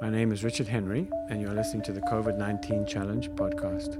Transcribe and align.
My 0.00 0.08
name 0.08 0.32
is 0.32 0.42
Richard 0.42 0.66
Henry, 0.66 1.08
and 1.28 1.40
you're 1.40 1.52
listening 1.52 1.82
to 1.82 1.92
the 1.92 2.00
COVID 2.00 2.36
19 2.38 2.86
Challenge 2.86 3.30
podcast. 3.30 3.94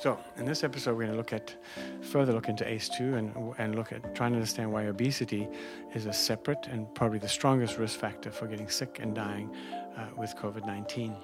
So, 0.00 0.18
in 0.36 0.46
this 0.46 0.64
episode, 0.64 0.96
we're 0.96 1.04
going 1.06 1.12
to 1.12 1.16
look 1.16 1.32
at 1.32 1.54
further 2.00 2.32
look 2.32 2.48
into 2.48 2.64
ACE2 2.64 3.18
and, 3.18 3.54
and 3.58 3.76
look 3.76 3.92
at 3.92 4.16
trying 4.16 4.32
to 4.32 4.36
understand 4.36 4.72
why 4.72 4.86
obesity 4.86 5.48
is 5.94 6.06
a 6.06 6.12
separate 6.12 6.66
and 6.66 6.92
probably 6.94 7.20
the 7.20 7.28
strongest 7.28 7.78
risk 7.78 8.00
factor 8.00 8.32
for 8.32 8.48
getting 8.48 8.68
sick 8.68 8.98
and 9.00 9.14
dying 9.14 9.48
uh, 9.96 10.06
with 10.16 10.34
COVID 10.36 10.66
19. 10.66 11.14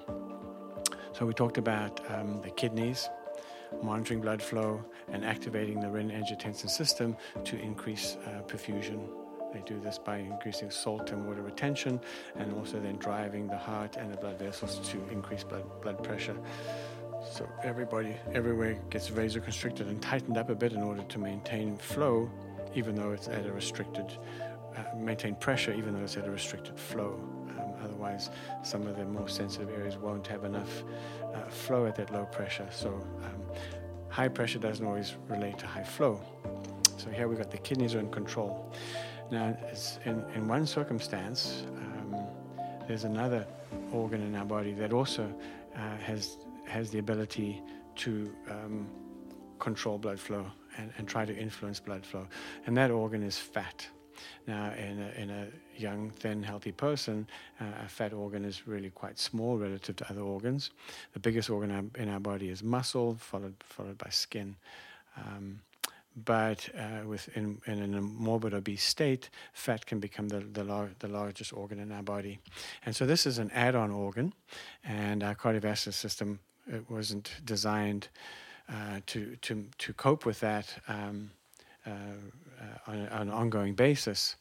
So, 1.11 1.25
we 1.25 1.33
talked 1.33 1.57
about 1.57 1.99
um, 2.09 2.41
the 2.41 2.51
kidneys, 2.51 3.09
monitoring 3.81 4.21
blood 4.21 4.41
flow, 4.41 4.83
and 5.11 5.25
activating 5.25 5.79
the 5.79 5.87
renin-angiotensin 5.87 6.69
system 6.69 7.15
to 7.43 7.57
increase 7.59 8.17
uh, 8.25 8.41
perfusion. 8.47 9.07
They 9.53 9.61
do 9.65 9.79
this 9.79 9.97
by 9.97 10.17
increasing 10.17 10.69
salt 10.69 11.11
and 11.11 11.25
water 11.25 11.41
retention 11.41 11.99
and 12.35 12.53
also 12.53 12.79
then 12.79 12.97
driving 12.97 13.47
the 13.47 13.57
heart 13.57 13.95
and 13.97 14.13
the 14.13 14.17
blood 14.17 14.37
vessels 14.37 14.79
to 14.89 14.97
increase 15.11 15.43
blood, 15.43 15.63
blood 15.81 16.03
pressure. 16.03 16.37
So 17.33 17.49
everybody 17.63 18.15
everywhere 18.33 18.79
gets 18.89 19.09
vasoconstricted 19.09 19.87
and 19.87 20.01
tightened 20.01 20.37
up 20.37 20.49
a 20.49 20.55
bit 20.55 20.73
in 20.73 20.81
order 20.83 21.01
to 21.01 21.19
maintain 21.19 21.77
flow, 21.77 22.29
even 22.75 22.95
though 22.95 23.11
it's 23.11 23.27
at 23.27 23.45
a 23.45 23.51
restricted, 23.51 24.05
uh, 24.77 24.83
maintain 24.95 25.35
pressure, 25.35 25.73
even 25.73 25.93
though 25.93 26.03
it's 26.03 26.15
at 26.15 26.27
a 26.27 26.31
restricted 26.31 26.79
flow. 26.79 27.19
Otherwise, 27.99 28.29
some 28.63 28.87
of 28.87 28.95
the 28.97 29.03
more 29.03 29.27
sensitive 29.27 29.69
areas 29.69 29.97
won't 29.97 30.25
have 30.27 30.45
enough 30.45 30.83
uh, 31.33 31.41
flow 31.49 31.85
at 31.85 31.95
that 31.95 32.11
low 32.13 32.25
pressure. 32.25 32.67
So 32.71 32.89
um, 33.23 33.57
high 34.07 34.29
pressure 34.29 34.59
doesn't 34.59 34.85
always 34.85 35.15
relate 35.27 35.57
to 35.59 35.67
high 35.67 35.83
flow. 35.83 36.21
So 36.97 37.09
here 37.09 37.27
we've 37.27 37.37
got 37.37 37.51
the 37.51 37.57
kidneys 37.57 37.95
are 37.95 37.99
in 37.99 38.09
control. 38.09 38.73
Now, 39.31 39.57
in, 40.05 40.23
in 40.33 40.47
one 40.47 40.65
circumstance, 40.65 41.65
um, 41.75 42.15
there's 42.87 43.03
another 43.03 43.45
organ 43.91 44.21
in 44.21 44.33
our 44.35 44.45
body 44.45 44.73
that 44.73 44.93
also 44.93 45.33
uh, 45.75 45.97
has 45.97 46.37
has 46.65 46.91
the 46.91 46.99
ability 46.99 47.61
to 47.95 48.31
um, 48.49 48.87
control 49.57 49.97
blood 49.97 50.19
flow 50.19 50.45
and, 50.77 50.91
and 50.97 51.07
try 51.07 51.25
to 51.25 51.35
influence 51.35 51.79
blood 51.79 52.05
flow, 52.05 52.27
and 52.65 52.77
that 52.77 52.91
organ 52.91 53.23
is 53.23 53.37
fat. 53.37 53.87
Now, 54.47 54.71
in 54.73 55.01
a, 55.01 55.21
in 55.21 55.29
a 55.29 55.47
young, 55.77 56.09
thin, 56.11 56.43
healthy 56.43 56.71
person, 56.71 57.27
uh, 57.59 57.65
a 57.85 57.89
fat 57.89 58.13
organ 58.13 58.45
is 58.45 58.67
really 58.67 58.89
quite 58.89 59.19
small 59.19 59.57
relative 59.57 59.95
to 59.97 60.09
other 60.09 60.21
organs. 60.21 60.71
The 61.13 61.19
biggest 61.19 61.49
organ 61.49 61.91
in 61.95 62.09
our 62.09 62.19
body 62.19 62.49
is 62.49 62.63
muscle, 62.63 63.15
followed 63.19 63.55
followed 63.59 63.97
by 63.97 64.09
skin. 64.09 64.55
Um, 65.17 65.61
but 66.25 66.67
uh, 66.77 67.07
with 67.07 67.29
in, 67.35 67.61
a 67.67 68.01
morbid 68.01 68.53
obese 68.53 68.83
state, 68.83 69.29
fat 69.53 69.85
can 69.85 69.99
become 69.99 70.27
the, 70.27 70.39
the, 70.39 70.63
lar- 70.63 70.89
the, 70.99 71.07
largest 71.07 71.53
organ 71.53 71.79
in 71.79 71.91
our 71.91 72.03
body. 72.03 72.39
And 72.85 72.95
so 72.95 73.05
this 73.05 73.25
is 73.25 73.37
an 73.37 73.51
add-on 73.53 73.91
organ, 73.91 74.33
and 74.83 75.23
our 75.23 75.35
cardiovascular 75.35 75.93
system 75.93 76.39
it 76.67 76.89
wasn't 76.89 77.31
designed 77.45 78.09
uh, 78.69 78.99
to, 79.07 79.35
to, 79.37 79.65
to 79.77 79.93
cope 79.93 80.25
with 80.25 80.39
that 80.41 80.67
um, 80.87 81.31
uh, 81.85 81.91
on, 82.87 83.07
on, 83.07 83.21
an 83.21 83.29
ongoing 83.31 83.73
basis 83.73 84.35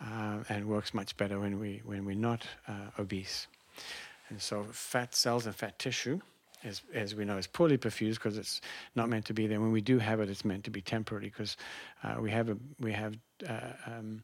uh, 0.00 0.38
and 0.48 0.66
works 0.66 0.94
much 0.94 1.16
better 1.16 1.40
when, 1.40 1.58
we, 1.58 1.80
when 1.84 2.04
we're 2.04 2.14
not 2.14 2.46
obese. 2.98 3.46
And 4.28 4.40
so 4.40 4.64
fat 4.64 5.14
cells 5.14 5.46
and 5.46 5.54
fat 5.54 5.78
tissue 5.78 6.20
as, 6.64 6.82
as 6.92 7.14
we 7.14 7.24
know, 7.24 7.36
is 7.36 7.46
poorly 7.46 7.78
perfused 7.78 8.14
because 8.14 8.38
it's 8.38 8.60
not 8.94 9.08
meant 9.08 9.26
to 9.26 9.34
be 9.34 9.46
there. 9.46 9.60
When 9.60 9.72
we 9.72 9.80
do 9.80 9.98
have 9.98 10.20
it, 10.20 10.30
it's 10.30 10.44
meant 10.44 10.64
to 10.64 10.70
be 10.70 10.80
temporary 10.80 11.26
because 11.26 11.56
uh, 12.02 12.16
we 12.20 12.30
have 12.30 12.48
a, 12.48 12.56
we 12.80 12.92
have 12.92 13.16
uh, 13.48 13.72
um, 13.86 14.22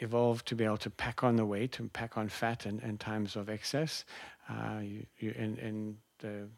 evolved 0.00 0.46
to 0.46 0.54
be 0.54 0.64
able 0.64 0.78
to 0.78 0.90
pack 0.90 1.22
on 1.22 1.36
the 1.36 1.44
weight 1.44 1.78
and 1.78 1.92
pack 1.92 2.16
on 2.16 2.28
fat 2.28 2.66
in, 2.66 2.80
in 2.80 2.98
times 2.98 3.36
of 3.36 3.48
excess. 3.48 4.04
Uh, 4.48 4.80
you, 4.82 5.06
you, 5.18 5.34
in, 5.36 5.56
in 5.58 5.96
the 6.18 6.48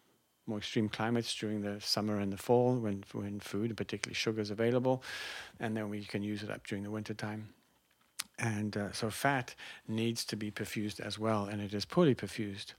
more 0.47 0.59
extreme 0.59 0.89
climates 0.89 1.35
during 1.35 1.61
the 1.61 1.81
summer 1.81 2.21
and 2.21 2.33
the 2.33 2.37
fall 2.37 2.77
when, 2.77 3.05
when 3.13 3.41
food, 3.41 3.77
particularly 3.77 4.15
sugar, 4.15 4.41
is 4.41 4.51
available, 4.51 5.03
and 5.61 5.77
then 5.77 5.89
we 5.89 6.05
can 6.05 6.23
use 6.23 6.43
it 6.43 6.51
up 6.51 6.67
during 6.67 6.85
the 6.85 6.91
winter 6.91 7.15
time. 7.15 7.49
And 8.39 8.77
uh, 8.77 8.93
so 8.93 9.09
fat 9.09 9.55
needs 9.89 10.25
to 10.27 10.37
be 10.37 10.51
perfused 10.51 11.01
as 11.01 11.19
well, 11.19 11.47
and 11.47 11.61
it 11.63 11.73
is 11.73 11.87
poorly 11.87 12.15
perfused. 12.15 12.75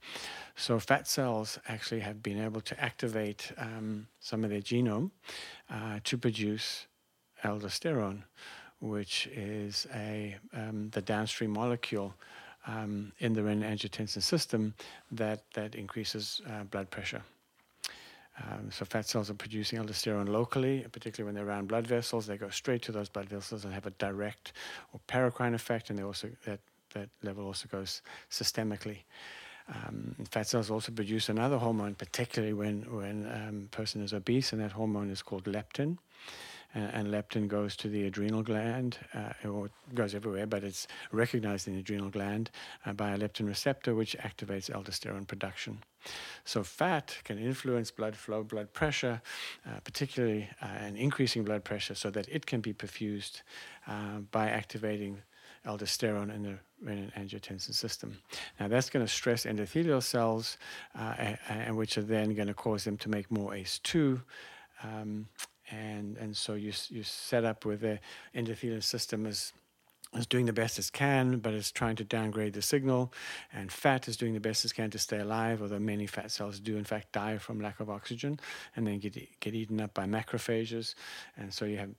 So 0.54 0.78
fat 0.78 1.08
cells 1.08 1.58
actually 1.66 2.00
have 2.00 2.22
been 2.22 2.40
able 2.42 2.60
to 2.60 2.80
activate 2.80 3.52
um, 3.58 4.06
some 4.20 4.44
of 4.44 4.50
their 4.50 4.60
genome 4.60 5.10
uh, 5.68 5.98
to 6.04 6.16
produce 6.16 6.86
aldosterone, 7.42 8.22
which 8.80 9.26
is 9.32 9.88
a 9.94 10.36
um, 10.54 10.90
the 10.90 11.02
downstream 11.02 11.50
molecule 11.50 12.14
um, 12.68 13.12
in 13.18 13.32
the 13.32 13.40
renin-angiotensin 13.40 14.22
system 14.22 14.74
that 15.10 15.42
that 15.54 15.74
increases 15.74 16.40
uh, 16.48 16.62
blood 16.64 16.88
pressure. 16.90 17.22
Um, 18.44 18.70
so 18.70 18.84
fat 18.84 19.06
cells 19.06 19.30
are 19.30 19.34
producing 19.34 19.78
aldosterone 19.78 20.28
locally, 20.28 20.86
particularly 20.92 21.26
when 21.26 21.34
they're 21.34 21.48
around 21.48 21.68
blood 21.68 21.86
vessels. 21.86 22.26
They 22.26 22.36
go 22.36 22.50
straight 22.50 22.82
to 22.82 22.92
those 22.92 23.08
blood 23.08 23.28
vessels 23.28 23.64
and 23.64 23.74
have 23.74 23.86
a 23.86 23.90
direct 23.92 24.52
or 24.92 25.00
paracrine 25.08 25.54
effect, 25.54 25.90
and 25.90 25.98
they 25.98 26.04
also 26.04 26.30
that 26.44 26.60
that 26.94 27.08
level 27.22 27.44
also 27.46 27.68
goes 27.68 28.02
systemically. 28.30 28.98
Um, 29.68 30.14
fat 30.30 30.46
cells 30.46 30.70
also 30.70 30.92
produce 30.92 31.28
another 31.28 31.58
hormone, 31.58 31.94
particularly 31.94 32.54
when 32.54 32.82
when 32.94 33.26
a 33.26 33.48
um, 33.48 33.68
person 33.70 34.02
is 34.02 34.12
obese, 34.12 34.52
and 34.52 34.62
that 34.62 34.72
hormone 34.72 35.10
is 35.10 35.22
called 35.22 35.44
leptin 35.44 35.98
and 36.74 37.08
leptin 37.08 37.48
goes 37.48 37.76
to 37.76 37.88
the 37.88 38.06
adrenal 38.06 38.42
gland, 38.42 38.98
uh, 39.14 39.48
or 39.48 39.70
goes 39.94 40.14
everywhere, 40.14 40.46
but 40.46 40.62
it's 40.62 40.86
recognized 41.12 41.66
in 41.66 41.74
the 41.74 41.80
adrenal 41.80 42.10
gland 42.10 42.50
uh, 42.84 42.92
by 42.92 43.10
a 43.10 43.18
leptin 43.18 43.46
receptor, 43.46 43.94
which 43.94 44.16
activates 44.18 44.70
aldosterone 44.70 45.26
production. 45.26 45.78
So, 46.44 46.62
fat 46.62 47.16
can 47.24 47.38
influence 47.38 47.90
blood 47.90 48.16
flow, 48.16 48.42
blood 48.42 48.72
pressure, 48.72 49.20
uh, 49.66 49.80
particularly 49.82 50.48
uh, 50.62 50.66
an 50.66 50.96
increasing 50.96 51.42
blood 51.42 51.64
pressure, 51.64 51.94
so 51.94 52.10
that 52.10 52.28
it 52.28 52.46
can 52.46 52.60
be 52.60 52.72
perfused 52.72 53.42
uh, 53.86 54.18
by 54.30 54.48
activating 54.48 55.22
aldosterone 55.66 56.34
in 56.34 56.42
the 56.42 56.58
renin-angiotensin 56.84 57.74
system. 57.74 58.16
Now 58.60 58.68
that's 58.68 58.90
going 58.90 59.04
to 59.04 59.12
stress 59.12 59.44
endothelial 59.44 60.02
cells, 60.02 60.56
uh, 60.98 61.14
and, 61.18 61.38
and, 61.48 61.76
which 61.76 61.98
are 61.98 62.02
then 62.02 62.34
going 62.34 62.48
to 62.48 62.54
cause 62.54 62.84
them 62.84 62.96
to 62.98 63.08
make 63.08 63.30
more 63.30 63.52
ACE2, 63.52 64.22
um, 64.84 65.26
and 65.70 66.16
and 66.16 66.36
so 66.36 66.54
you 66.54 66.72
you 66.88 67.02
set 67.02 67.44
up 67.44 67.64
with 67.64 67.80
the 67.80 67.98
endothelial 68.34 68.82
system 68.82 69.26
as 69.26 69.52
is 70.14 70.26
doing 70.26 70.46
the 70.46 70.52
best 70.52 70.78
it 70.78 70.90
can, 70.92 71.38
but 71.38 71.52
it's 71.52 71.70
trying 71.70 71.96
to 71.96 72.04
downgrade 72.04 72.54
the 72.54 72.62
signal. 72.62 73.12
And 73.52 73.70
fat 73.70 74.08
is 74.08 74.16
doing 74.16 74.32
the 74.32 74.40
best 74.40 74.64
it 74.64 74.74
can 74.74 74.90
to 74.90 74.98
stay 74.98 75.18
alive, 75.18 75.60
although 75.60 75.78
many 75.78 76.06
fat 76.06 76.30
cells 76.30 76.60
do, 76.60 76.76
in 76.76 76.84
fact, 76.84 77.12
die 77.12 77.36
from 77.38 77.60
lack 77.60 77.80
of 77.80 77.90
oxygen 77.90 78.40
and 78.74 78.86
then 78.86 78.98
get, 78.98 79.16
get 79.40 79.54
eaten 79.54 79.80
up 79.80 79.92
by 79.94 80.06
macrophages. 80.06 80.94
And 81.36 81.52
so 81.52 81.66
you 81.66 81.76
have 81.76 81.90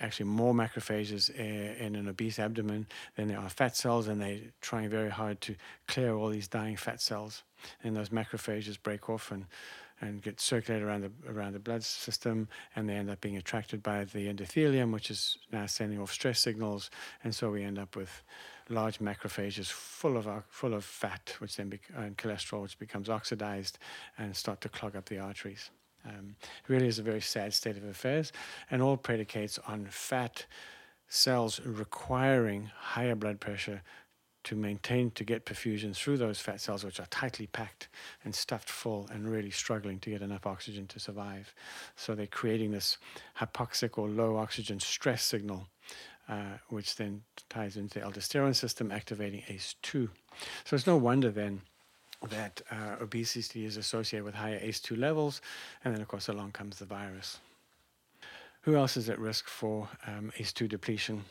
actually 0.00 0.26
more 0.26 0.54
macrophages 0.54 1.30
eh, 1.36 1.84
in 1.84 1.96
an 1.96 2.08
obese 2.08 2.38
abdomen 2.38 2.86
than 3.16 3.28
there 3.28 3.38
are 3.38 3.48
fat 3.48 3.76
cells, 3.76 4.06
and 4.06 4.20
they're 4.20 4.38
trying 4.60 4.88
very 4.88 5.10
hard 5.10 5.40
to 5.42 5.56
clear 5.88 6.14
all 6.14 6.28
these 6.28 6.48
dying 6.48 6.76
fat 6.76 7.00
cells. 7.00 7.42
And 7.82 7.96
those 7.96 8.10
macrophages 8.10 8.80
break 8.82 9.08
off 9.08 9.30
and 9.30 9.46
and 10.00 10.22
get 10.22 10.40
circulated 10.40 10.86
around 10.86 11.02
the 11.02 11.32
around 11.32 11.52
the 11.52 11.58
blood 11.58 11.82
system, 11.82 12.48
and 12.76 12.88
they 12.88 12.94
end 12.94 13.10
up 13.10 13.20
being 13.20 13.36
attracted 13.36 13.82
by 13.82 14.04
the 14.04 14.32
endothelium, 14.32 14.92
which 14.92 15.10
is 15.10 15.38
now 15.52 15.66
sending 15.66 16.00
off 16.00 16.12
stress 16.12 16.40
signals, 16.40 16.90
and 17.24 17.34
so 17.34 17.50
we 17.50 17.62
end 17.64 17.78
up 17.78 17.96
with 17.96 18.22
large 18.68 18.98
macrophages 18.98 19.70
full 19.70 20.16
of 20.16 20.28
full 20.48 20.74
of 20.74 20.84
fat, 20.84 21.34
which 21.38 21.56
then 21.56 21.68
be, 21.68 21.80
and 21.96 22.16
cholesterol, 22.16 22.62
which 22.62 22.78
becomes 22.78 23.08
oxidized 23.08 23.78
and 24.18 24.36
start 24.36 24.60
to 24.60 24.68
clog 24.68 24.94
up 24.94 25.06
the 25.06 25.18
arteries. 25.18 25.70
Um, 26.06 26.36
it 26.40 26.68
really 26.68 26.86
is 26.86 26.98
a 26.98 27.02
very 27.02 27.20
sad 27.20 27.52
state 27.52 27.76
of 27.76 27.84
affairs, 27.84 28.32
and 28.70 28.80
all 28.80 28.96
predicates 28.96 29.58
on 29.66 29.86
fat 29.90 30.46
cells 31.08 31.60
requiring 31.64 32.70
higher 32.76 33.14
blood 33.14 33.40
pressure 33.40 33.82
to 34.44 34.56
maintain, 34.56 35.10
to 35.12 35.24
get 35.24 35.44
perfusion 35.44 35.94
through 35.94 36.16
those 36.16 36.40
fat 36.40 36.60
cells, 36.60 36.84
which 36.84 37.00
are 37.00 37.06
tightly 37.06 37.46
packed 37.46 37.88
and 38.24 38.34
stuffed 38.34 38.68
full 38.68 39.08
and 39.12 39.28
really 39.28 39.50
struggling 39.50 39.98
to 40.00 40.10
get 40.10 40.22
enough 40.22 40.46
oxygen 40.46 40.86
to 40.86 41.00
survive. 41.00 41.54
So 41.96 42.14
they're 42.14 42.26
creating 42.26 42.70
this 42.70 42.98
hypoxic 43.38 43.98
or 43.98 44.08
low 44.08 44.36
oxygen 44.36 44.80
stress 44.80 45.22
signal, 45.22 45.68
uh, 46.28 46.58
which 46.68 46.96
then 46.96 47.22
ties 47.48 47.76
into 47.76 47.98
the 47.98 48.06
aldosterone 48.06 48.54
system, 48.54 48.92
activating 48.92 49.42
ACE2. 49.48 50.08
So 50.64 50.76
it's 50.76 50.86
no 50.86 50.96
wonder 50.96 51.30
then 51.30 51.62
that 52.30 52.62
uh, 52.70 52.96
obesity 53.00 53.64
is 53.64 53.76
associated 53.76 54.24
with 54.24 54.34
higher 54.34 54.58
ACE2 54.60 54.98
levels, 54.98 55.40
and 55.84 55.94
then 55.94 56.00
of 56.00 56.08
course 56.08 56.28
along 56.28 56.52
comes 56.52 56.78
the 56.78 56.84
virus. 56.84 57.38
Who 58.62 58.76
else 58.76 58.96
is 58.96 59.08
at 59.08 59.18
risk 59.18 59.48
for 59.48 59.88
um, 60.06 60.32
ACE2 60.38 60.68
depletion? 60.68 61.24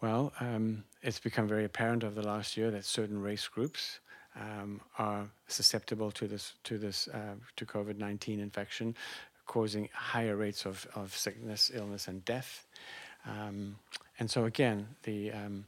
Well, 0.00 0.32
um, 0.40 0.84
it's 1.02 1.18
become 1.18 1.48
very 1.48 1.64
apparent 1.64 2.04
over 2.04 2.20
the 2.20 2.26
last 2.26 2.56
year 2.56 2.70
that 2.70 2.84
certain 2.84 3.20
race 3.20 3.48
groups 3.48 4.00
um, 4.38 4.80
are 4.98 5.26
susceptible 5.48 6.10
to 6.12 6.28
this 6.28 6.52
to 6.64 6.76
this 6.76 7.08
uh, 7.08 7.36
to 7.56 7.64
COVID 7.64 7.96
nineteen 7.96 8.38
infection, 8.40 8.94
causing 9.46 9.88
higher 9.94 10.36
rates 10.36 10.66
of, 10.66 10.86
of 10.94 11.16
sickness, 11.16 11.70
illness, 11.72 12.08
and 12.08 12.24
death. 12.24 12.66
Um, 13.24 13.76
and 14.18 14.30
so 14.30 14.44
again, 14.44 14.86
the 15.02 15.32
um, 15.32 15.64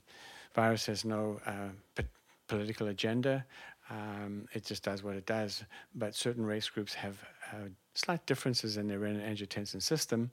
virus 0.54 0.86
has 0.86 1.04
no 1.04 1.40
uh, 1.46 1.70
p- 1.94 2.04
political 2.46 2.88
agenda. 2.88 3.44
Um, 3.90 4.46
it 4.52 4.66
just 4.66 4.82
does 4.82 5.02
what 5.02 5.16
it 5.16 5.24
does. 5.24 5.64
But 5.94 6.14
certain 6.14 6.44
race 6.44 6.68
groups 6.68 6.92
have 6.94 7.16
uh, 7.50 7.68
slight 7.94 8.26
differences 8.26 8.76
in 8.76 8.86
their 8.86 9.00
renin-angiotensin 9.00 9.80
system. 9.80 10.30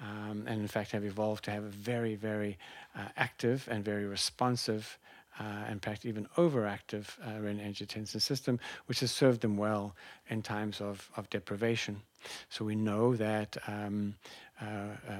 Um, 0.00 0.44
and 0.48 0.60
in 0.60 0.66
fact 0.66 0.90
have 0.90 1.04
evolved 1.04 1.44
to 1.44 1.50
have 1.52 1.64
a 1.64 1.68
very, 1.68 2.16
very 2.16 2.58
uh, 2.96 3.08
active 3.16 3.68
and 3.70 3.84
very 3.84 4.06
responsive 4.06 4.98
uh, 5.38 5.64
in 5.70 5.80
fact, 5.80 6.06
even 6.06 6.26
overactive 6.36 7.06
uh, 7.24 7.30
renin-angiotensin 7.40 8.20
system, 8.20 8.58
which 8.86 9.00
has 9.00 9.10
served 9.10 9.40
them 9.40 9.56
well 9.56 9.94
in 10.28 10.42
times 10.42 10.80
of, 10.80 11.10
of 11.16 11.28
deprivation. 11.30 12.00
So 12.48 12.64
we 12.64 12.74
know 12.74 13.16
that 13.16 13.56
um, 13.66 14.14
uh, 14.60 14.64
uh, 14.64 15.12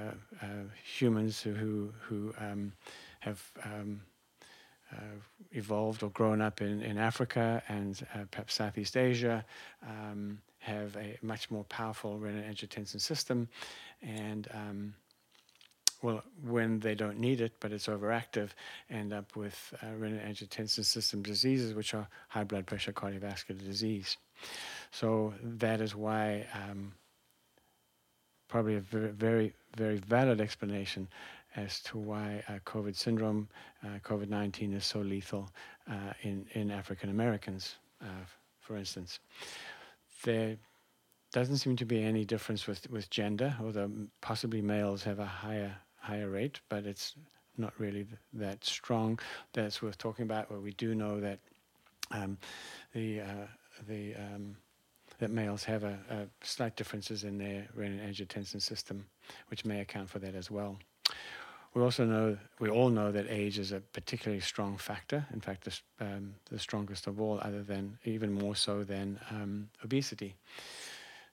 uh 0.43 0.47
humans 0.83 1.41
who, 1.41 1.93
who 2.01 2.33
um, 2.39 2.73
have 3.21 3.43
um, 3.65 4.01
evolved 5.51 6.05
or 6.05 6.11
grown 6.11 6.41
up 6.41 6.61
in, 6.61 6.81
in 6.81 6.99
Africa 6.99 7.61
and 7.69 8.07
perhaps 8.31 8.55
Southeast 8.55 8.97
Asia 8.97 9.45
um, 9.83 10.39
have 10.65 10.97
a 10.97 11.19
much 11.21 11.51
more 11.51 11.65
powerful 11.65 12.19
renin-angiotensin 12.19 13.01
system 13.01 13.49
and 14.03 14.49
um, 14.53 14.95
well, 16.03 16.23
when 16.43 16.81
they 16.81 16.95
don't 16.95 17.19
need 17.19 17.41
it, 17.41 17.53
but 17.61 17.73
it's 17.73 17.87
overactive, 17.87 18.51
end 18.91 19.13
up 19.15 19.37
with 19.37 19.73
uh, 19.83 19.87
renin-angiotensin 19.99 20.85
system 20.85 21.23
diseases, 21.23 21.73
which 21.73 21.95
are 21.95 22.07
high 22.29 22.45
blood 22.45 22.67
pressure, 22.67 22.93
cardiovascular 22.93 23.59
disease. 23.59 24.19
So 24.91 25.33
that 25.43 25.81
is 25.81 25.95
why 25.95 26.47
um, 26.53 26.93
probably 28.49 28.77
a 28.77 28.81
very, 28.81 29.13
very, 29.13 29.55
very 29.77 29.97
valid 29.97 30.43
explanation 30.43 31.09
as 31.57 31.81
to 31.81 31.97
why 31.97 32.43
uh, 32.49 32.59
COVID 32.67 32.97
syndrome, 32.97 33.49
uh, 33.83 33.99
COVID 34.05 34.29
19 34.29 34.75
is 34.75 34.85
so 34.85 35.01
lethal 35.01 35.49
uh, 35.91 36.13
in, 36.23 36.47
in 36.53 36.71
African 36.71 37.09
Americans, 37.09 37.77
uh, 38.03 38.27
for 38.61 38.77
instance. 38.77 39.21
There 40.25 40.57
doesn't 41.33 41.59
seem 41.59 41.77
to 41.77 41.85
be 41.85 42.03
any 42.03 42.25
difference 42.25 42.67
with, 42.67 42.91
with 42.91 43.09
gender, 43.11 43.57
although 43.61 43.91
possibly 44.21 44.61
males 44.61 45.03
have 45.05 45.19
a 45.19 45.27
higher 45.27 45.77
higher 46.01 46.29
rate, 46.29 46.61
but 46.69 46.85
it's 46.85 47.15
not 47.57 47.73
really 47.79 48.07
that 48.35 48.63
strong. 48.65 49.19
That's 49.55 49.81
worth 49.81 49.97
talking 49.97 50.25
about. 50.25 50.51
Where 50.51 50.61
we 50.61 50.73
do 50.73 50.95
know 50.95 51.21
that 51.21 51.39
um, 52.11 52.39
the 52.93 53.21
uh, 53.21 53.47
the 53.89 54.15
um, 54.17 54.57
that 55.19 55.31
males 55.31 55.65
have 55.65 55.85
a, 55.85 55.99
a, 56.11 56.27
slight 56.43 56.77
differences 56.77 57.25
in 57.25 57.39
their 57.39 57.69
renin-angiotensin 57.79 58.61
system, 58.61 59.07
which 59.49 59.65
may 59.65 59.81
account 59.81 60.11
for 60.11 60.19
that 60.19 60.35
as 60.35 60.51
well. 60.51 60.79
We 61.75 61.83
also 61.83 62.05
know 62.05 62.39
we 62.61 62.71
all 62.71 62.89
know 62.89 63.11
that 63.11 63.27
age 63.29 63.59
is 63.59 63.73
a 63.73 63.81
particularly 63.81 64.41
strong 64.41 64.77
factor. 64.77 65.27
In 65.33 65.41
fact, 65.41 65.65
the, 65.65 66.07
um, 66.07 66.35
the 66.51 66.59
strongest 66.59 67.09
of 67.09 67.21
all, 67.21 67.41
other 67.43 67.63
than 67.63 67.99
even 68.05 68.33
more 68.33 68.55
so 68.55 68.85
than 68.85 69.19
um, 69.31 69.69
obesity. 69.83 70.37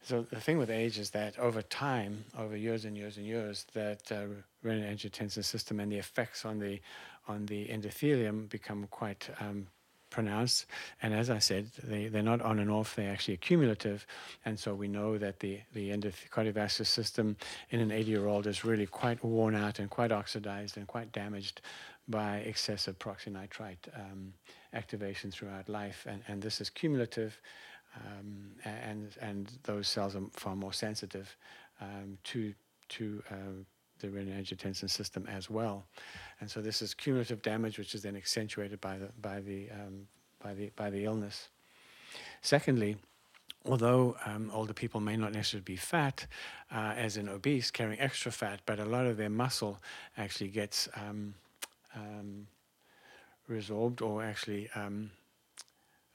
So 0.03 0.25
the 0.31 0.41
thing 0.41 0.57
with 0.57 0.71
age 0.71 0.97
is 0.97 1.11
that 1.11 1.37
over 1.37 1.61
time, 1.61 2.25
over 2.35 2.57
years 2.57 2.85
and 2.85 2.97
years 2.97 3.17
and 3.17 3.25
years, 3.25 3.67
that 3.73 4.11
uh, 4.11 4.25
renin-angiotensin 4.65 5.43
system 5.43 5.79
and 5.79 5.91
the 5.91 5.97
effects 5.97 6.43
on 6.43 6.57
the 6.57 6.81
on 7.27 7.45
the 7.45 7.67
endothelium 7.67 8.49
become 8.49 8.87
quite 8.89 9.29
um, 9.39 9.67
pronounced. 10.11 10.67
And 11.01 11.13
as 11.13 11.31
I 11.31 11.39
said, 11.39 11.71
they, 11.83 12.07
they're 12.07 12.21
not 12.21 12.41
on 12.41 12.59
and 12.59 12.69
off, 12.69 12.95
they're 12.95 13.11
actually 13.11 13.33
accumulative. 13.33 14.05
And 14.45 14.59
so 14.59 14.75
we 14.75 14.87
know 14.87 15.17
that 15.17 15.39
the, 15.39 15.61
the 15.73 15.89
cardiovascular 15.89 16.85
system 16.85 17.35
in 17.71 17.79
an 17.79 17.91
80 17.91 18.11
year 18.11 18.27
old 18.27 18.45
is 18.45 18.63
really 18.63 18.85
quite 18.85 19.23
worn 19.23 19.55
out 19.55 19.79
and 19.79 19.89
quite 19.89 20.11
oxidized 20.11 20.77
and 20.77 20.85
quite 20.85 21.11
damaged 21.11 21.61
by 22.07 22.37
excessive 22.39 22.99
peroxynitrite 22.99 23.87
um, 23.95 24.33
activation 24.73 25.31
throughout 25.31 25.67
life. 25.67 26.05
And, 26.07 26.21
and 26.27 26.41
this 26.41 26.61
is 26.61 26.69
cumulative 26.69 27.39
um, 27.95 28.51
and 28.63 29.09
and 29.21 29.51
those 29.63 29.87
cells 29.87 30.15
are 30.15 30.23
far 30.31 30.55
more 30.55 30.73
sensitive 30.73 31.35
um, 31.81 32.17
to 32.23 32.53
to 32.89 33.23
uh, 33.29 33.63
the 34.01 34.07
renin-angiotensin 34.07 34.89
system 34.89 35.27
as 35.27 35.49
well, 35.49 35.85
and 36.39 36.49
so 36.49 36.61
this 36.61 36.81
is 36.81 36.93
cumulative 36.93 37.41
damage, 37.41 37.77
which 37.77 37.95
is 37.95 38.01
then 38.01 38.15
accentuated 38.15 38.81
by 38.81 38.97
the 38.97 39.09
by 39.21 39.39
the 39.39 39.69
um, 39.71 40.07
by 40.43 40.53
the 40.53 40.71
by 40.75 40.89
the 40.89 41.05
illness. 41.05 41.49
Secondly, 42.41 42.97
although 43.65 44.15
um, 44.25 44.51
older 44.53 44.73
people 44.73 44.99
may 44.99 45.15
not 45.15 45.31
necessarily 45.31 45.63
be 45.63 45.75
fat, 45.75 46.25
uh, 46.71 46.93
as 46.95 47.17
in 47.17 47.29
obese, 47.29 47.71
carrying 47.71 47.99
extra 47.99 48.31
fat, 48.31 48.59
but 48.65 48.79
a 48.79 48.85
lot 48.85 49.05
of 49.05 49.17
their 49.17 49.29
muscle 49.29 49.79
actually 50.17 50.49
gets 50.49 50.89
um, 50.95 51.33
um, 51.95 52.47
resorbed 53.49 54.01
or 54.01 54.23
actually 54.23 54.69
um, 54.75 55.11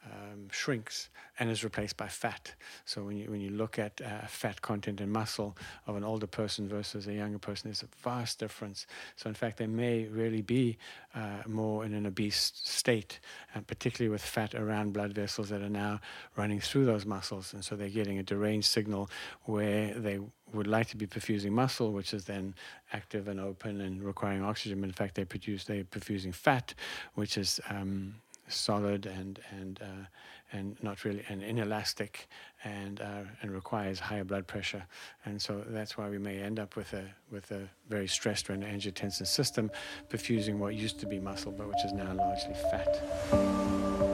um, 0.07 0.49
shrinks 0.51 1.11
and 1.39 1.51
is 1.51 1.65
replaced 1.65 1.97
by 1.97 2.09
fat. 2.09 2.55
So 2.85 3.03
when 3.03 3.17
you 3.17 3.31
when 3.31 3.41
you 3.41 3.51
look 3.51 3.79
at 3.79 4.01
uh, 4.01 4.27
fat 4.27 4.63
content 4.63 5.01
in 5.01 5.11
muscle 5.11 5.57
of 5.87 5.97
an 5.97 6.05
older 6.05 6.27
person 6.27 6.69
versus 6.69 7.07
a 7.07 7.13
younger 7.13 7.39
person, 7.39 7.69
there's 7.69 7.83
a 7.83 7.89
vast 8.03 8.39
difference. 8.39 8.87
So 9.17 9.29
in 9.29 9.35
fact, 9.35 9.59
they 9.59 9.67
may 9.67 10.05
really 10.05 10.43
be 10.43 10.79
uh, 11.15 11.43
more 11.47 11.85
in 11.85 11.95
an 11.95 12.07
obese 12.07 12.53
state, 12.55 13.21
and 13.55 13.67
particularly 13.67 14.11
with 14.11 14.23
fat 14.23 14.55
around 14.55 14.93
blood 14.93 15.13
vessels 15.13 15.49
that 15.49 15.63
are 15.63 15.69
now 15.69 16.01
running 16.37 16.61
through 16.61 16.87
those 16.87 17.07
muscles, 17.07 17.53
and 17.53 17.65
so 17.65 17.77
they're 17.77 17.89
getting 17.89 18.19
a 18.19 18.23
deranged 18.23 18.69
signal 18.69 19.11
where 19.45 19.95
they 19.95 20.21
would 20.53 20.67
like 20.67 20.89
to 20.89 20.97
be 20.97 21.07
perfusing 21.07 21.51
muscle, 21.51 21.93
which 21.93 22.15
is 22.15 22.25
then 22.25 22.55
active 22.93 23.27
and 23.29 23.41
open 23.41 23.81
and 23.81 24.03
requiring 24.03 24.43
oxygen. 24.43 24.81
But 24.81 24.87
In 24.87 24.93
fact, 24.93 25.17
they 25.17 25.25
produce 25.25 25.65
they're 25.65 25.85
perfusing 25.85 26.35
fat, 26.35 26.75
which 27.15 27.37
is 27.37 27.61
um, 27.69 28.15
solid 28.49 29.07
and 29.07 29.41
and 29.51 29.81
uh, 29.83 30.05
and 30.53 30.77
not 30.83 31.05
really 31.05 31.23
and 31.29 31.43
inelastic 31.43 32.29
and 32.65 33.01
uh, 33.01 33.23
and 33.43 33.51
requires 33.51 33.99
higher 33.99 34.25
blood 34.25 34.47
pressure 34.47 34.85
and 35.25 35.41
so 35.41 35.65
that's 35.69 35.99
why 35.99 36.09
we 36.09 36.19
may 36.19 36.39
end 36.39 36.59
up 36.59 36.77
with 36.77 36.93
a 36.93 37.05
with 37.31 37.51
a 37.51 37.69
very 37.89 38.07
stressed 38.07 38.47
renin-angiotensin 38.49 39.27
system 39.27 39.71
perfusing 40.09 40.59
what 40.59 40.75
used 40.75 41.01
to 41.01 41.07
be 41.07 41.19
muscle 41.19 41.53
but 41.53 41.67
which 41.69 41.85
is 41.85 41.93
now 41.93 42.13
largely 42.13 42.55
fat. 42.71 44.06